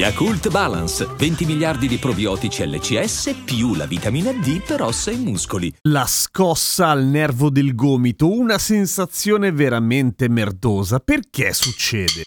[0.00, 5.70] Yakult Balance, 20 miliardi di probiotici LCS più la vitamina D per ossa e muscoli.
[5.82, 11.00] La scossa al nervo del gomito, una sensazione veramente merdosa.
[11.00, 12.24] Perché succede?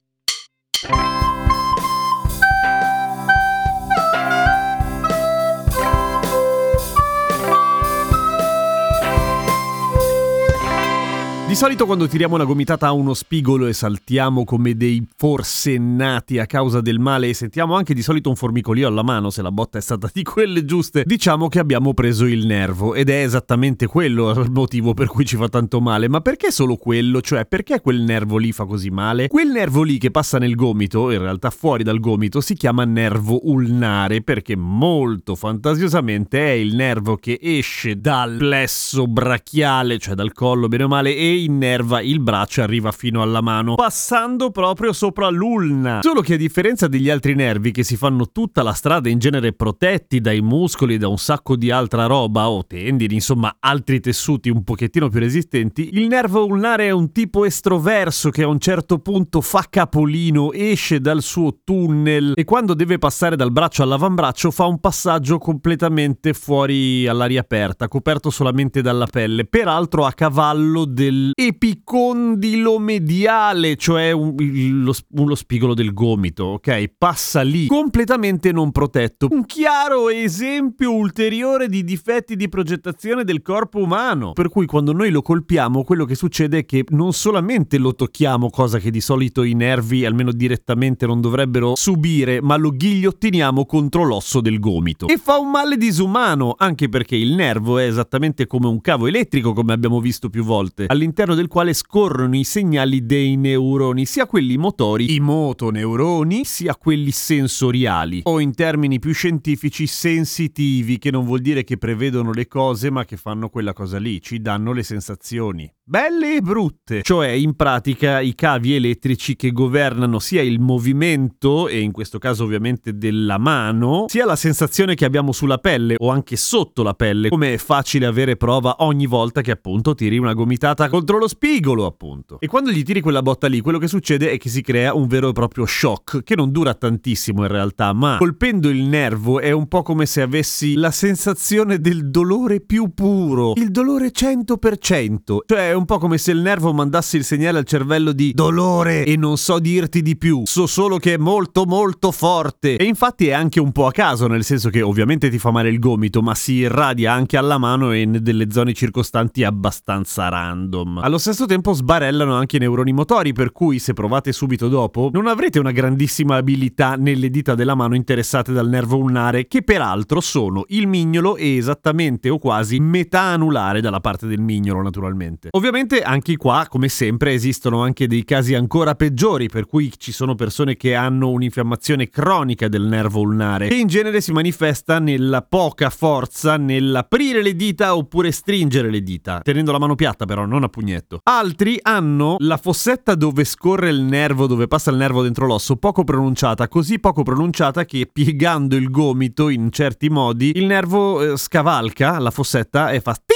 [11.53, 16.47] Di solito quando tiriamo una gomitata a uno spigolo e saltiamo come dei forsennati a
[16.47, 19.77] causa del male e sentiamo anche di solito un formicolio alla mano se la botta
[19.77, 24.31] è stata di quelle giuste, diciamo che abbiamo preso il nervo ed è esattamente quello
[24.31, 26.09] il motivo per cui ci fa tanto male.
[26.09, 27.21] Ma perché solo quello?
[27.21, 29.27] Cioè perché quel nervo lì fa così male?
[29.27, 33.41] Quel nervo lì che passa nel gomito, in realtà fuori dal gomito, si chiama nervo
[33.43, 40.67] ulnare perché molto fantasiosamente è il nervo che esce dal plesso brachiale, cioè dal collo
[40.67, 45.29] bene o male, e innerva il braccio e arriva fino alla mano, passando proprio sopra
[45.29, 45.99] l'ulna.
[46.01, 49.53] Solo che a differenza degli altri nervi che si fanno tutta la strada in genere
[49.53, 54.49] protetti dai muscoli e da un sacco di altra roba o tendini, insomma altri tessuti
[54.49, 58.99] un pochettino più resistenti, il nervo ulnare è un tipo estroverso che a un certo
[58.99, 64.65] punto fa capolino, esce dal suo tunnel e quando deve passare dal braccio all'avambraccio fa
[64.65, 72.79] un passaggio completamente fuori all'aria aperta, coperto solamente dalla pelle, peraltro a cavallo del epicondilo
[72.79, 74.35] mediale, cioè un,
[74.83, 76.91] lo, lo spigolo del gomito, ok?
[76.97, 79.27] Passa lì, completamente non protetto.
[79.31, 84.33] Un chiaro esempio ulteriore di difetti di progettazione del corpo umano.
[84.33, 88.49] Per cui quando noi lo colpiamo, quello che succede è che non solamente lo tocchiamo,
[88.49, 94.03] cosa che di solito i nervi, almeno direttamente, non dovrebbero subire, ma lo ghigliottiniamo contro
[94.03, 95.07] l'osso del gomito.
[95.07, 99.53] E fa un male disumano, anche perché il nervo è esattamente come un cavo elettrico,
[99.53, 104.57] come abbiamo visto più volte, all'interno del quale scorrono i segnali dei neuroni, sia quelli
[104.57, 111.39] motori, i motoneuroni, sia quelli sensoriali, o in termini più scientifici sensitivi, che non vuol
[111.39, 115.73] dire che prevedono le cose, ma che fanno quella cosa lì, ci danno le sensazioni.
[115.85, 121.81] Belle e brutte, cioè in pratica i cavi elettrici che governano sia il movimento, e
[121.81, 126.37] in questo caso ovviamente della mano, sia la sensazione che abbiamo sulla pelle o anche
[126.37, 130.87] sotto la pelle, come è facile avere prova ogni volta che appunto tiri una gomitata
[130.87, 132.39] contro lo spigolo, appunto.
[132.39, 135.07] E quando gli tiri quella botta lì, quello che succede è che si crea un
[135.07, 139.51] vero e proprio shock, che non dura tantissimo in realtà, ma colpendo il nervo è
[139.51, 145.71] un po' come se avessi la sensazione del dolore più puro, il dolore 100%, cioè
[145.73, 149.37] un po' come se il nervo mandasse il segnale al cervello di dolore e non
[149.37, 152.77] so dirti di più, so solo che è molto molto forte.
[152.77, 155.69] E infatti è anche un po' a caso, nel senso che ovviamente ti fa male
[155.69, 160.99] il gomito, ma si irradia anche alla mano e nelle zone circostanti abbastanza random.
[160.99, 165.27] Allo stesso tempo sbarellano anche i neuroni motori, per cui se provate subito dopo, non
[165.27, 170.63] avrete una grandissima abilità nelle dita della mano interessate dal nervo ulnare, che peraltro sono
[170.67, 175.49] il mignolo e esattamente o quasi metà anulare dalla parte del mignolo, naturalmente.
[175.51, 175.62] Ovviamente
[176.03, 180.75] anche qua, come sempre, esistono anche dei casi ancora peggiori, per cui ci sono persone
[180.75, 186.57] che hanno un'infiammazione cronica del nervo ulnare, che in genere si manifesta nella poca forza
[186.57, 191.19] nell'aprire le dita oppure stringere le dita, tenendo la mano piatta però, non a pugnetto.
[191.23, 196.03] Altri hanno la fossetta dove scorre il nervo, dove passa il nervo dentro l'osso, poco
[196.03, 202.19] pronunciata, così poco pronunciata che piegando il gomito in certi modi, il nervo eh, scavalca
[202.19, 203.32] la fossetta e fa ting!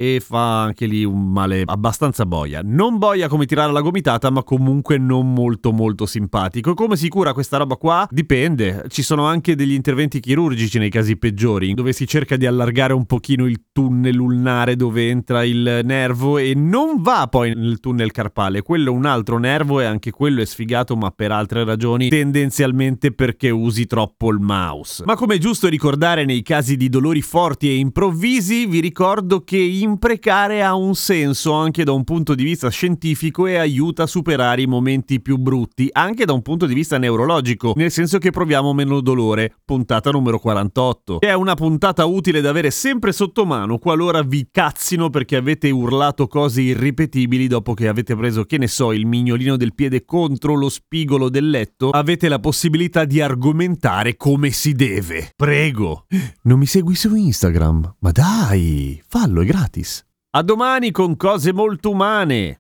[0.00, 2.60] E fa anche lì un male abbastanza boia.
[2.62, 6.74] Non boia come tirare la gomitata, ma comunque non molto molto simpatico.
[6.74, 8.06] Come si cura questa roba qua?
[8.10, 8.84] Dipende.
[8.88, 13.06] Ci sono anche degli interventi chirurgici nei casi peggiori, dove si cerca di allargare un
[13.06, 18.62] pochino il tunnel ulnare dove entra il nervo e non va poi nel tunnel carpale.
[18.62, 23.12] Quello è un altro nervo e anche quello è sfigato, ma per altre ragioni, tendenzialmente
[23.12, 25.02] perché usi troppo il mouse.
[25.04, 29.56] Ma come è giusto ricordare nei casi di dolori forti e improvvisi, vi ricordo che
[29.56, 34.06] in imprecare ha un senso anche da un punto di vista scientifico e aiuta a
[34.06, 38.30] superare i momenti più brutti, anche da un punto di vista neurologico, nel senso che
[38.30, 39.54] proviamo meno dolore.
[39.64, 41.20] Puntata numero 48.
[41.20, 46.26] È una puntata utile da avere sempre sotto mano qualora vi cazzino perché avete urlato
[46.26, 50.68] cose irripetibili dopo che avete preso, che ne so, il mignolino del piede contro lo
[50.68, 51.90] spigolo del letto.
[51.90, 55.32] Avete la possibilità di argomentare come si deve.
[55.34, 56.06] Prego.
[56.42, 57.96] Non mi segui su Instagram?
[58.00, 59.46] Ma dai, fallo, è
[59.78, 60.04] gratis.
[60.30, 62.62] A domani con cose molto umane.